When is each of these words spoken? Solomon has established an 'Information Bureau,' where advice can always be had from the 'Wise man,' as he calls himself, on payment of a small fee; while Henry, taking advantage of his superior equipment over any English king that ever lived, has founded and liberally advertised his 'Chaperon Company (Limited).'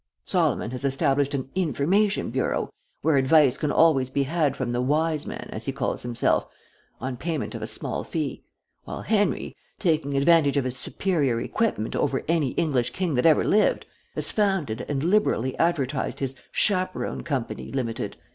Solomon 0.25 0.71
has 0.71 0.83
established 0.83 1.35
an 1.35 1.47
'Information 1.53 2.31
Bureau,' 2.31 2.71
where 3.03 3.17
advice 3.17 3.55
can 3.59 3.71
always 3.71 4.09
be 4.09 4.23
had 4.23 4.57
from 4.57 4.71
the 4.71 4.81
'Wise 4.81 5.27
man,' 5.27 5.51
as 5.51 5.65
he 5.65 5.71
calls 5.71 6.01
himself, 6.01 6.47
on 6.99 7.17
payment 7.17 7.53
of 7.53 7.61
a 7.61 7.67
small 7.67 8.03
fee; 8.03 8.43
while 8.83 9.03
Henry, 9.03 9.55
taking 9.77 10.17
advantage 10.17 10.57
of 10.57 10.65
his 10.65 10.75
superior 10.75 11.39
equipment 11.39 11.95
over 11.95 12.23
any 12.27 12.49
English 12.53 12.89
king 12.93 13.13
that 13.13 13.27
ever 13.27 13.43
lived, 13.43 13.85
has 14.15 14.31
founded 14.31 14.87
and 14.89 15.03
liberally 15.03 15.55
advertised 15.59 16.19
his 16.19 16.33
'Chaperon 16.51 17.21
Company 17.23 17.71
(Limited).' 17.71 18.17